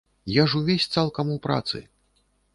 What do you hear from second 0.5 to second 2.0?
ж увесь цалкам у працы!